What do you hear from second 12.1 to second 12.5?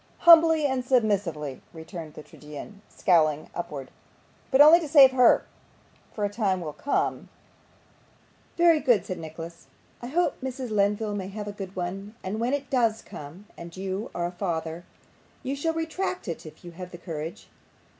and